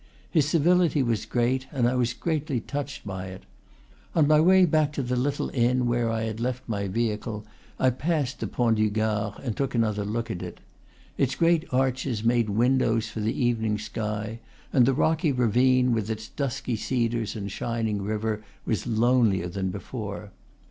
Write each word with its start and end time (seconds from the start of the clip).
His 0.31 0.49
civility 0.49 1.03
was 1.03 1.27
great, 1.27 1.67
and 1.71 1.87
I 1.87 1.93
was 1.93 2.15
greatly 2.15 2.59
touched 2.59 3.05
by 3.05 3.27
it. 3.27 3.43
On 4.15 4.25
my 4.27 4.39
way 4.41 4.65
back 4.65 4.91
to 4.93 5.03
the 5.03 5.15
little 5.15 5.51
inn 5.51 5.85
where 5.85 6.09
I 6.09 6.23
had 6.23 6.39
left 6.39 6.67
my 6.67 6.87
vehicle, 6.87 7.45
I 7.77 7.91
passed 7.91 8.39
the 8.39 8.47
Pont 8.47 8.77
du 8.77 8.89
Gard, 8.89 9.35
and 9.43 9.55
took 9.55 9.75
another 9.75 10.03
look 10.03 10.31
at 10.31 10.41
it. 10.41 10.59
Its 11.19 11.35
great 11.35 11.65
arches 11.71 12.23
made 12.23 12.49
windows 12.49 13.09
for 13.09 13.19
the 13.19 13.39
evening 13.45 13.77
sky, 13.77 14.39
and 14.73 14.87
the 14.87 14.95
rocky 14.95 15.31
ravine, 15.31 15.91
with 15.93 16.09
its 16.09 16.29
dusky 16.29 16.75
cedars 16.75 17.35
and 17.35 17.51
shining 17.51 18.01
river, 18.01 18.43
was 18.65 18.87
lonelier 18.87 19.47
than 19.47 19.69
before. 19.69 20.31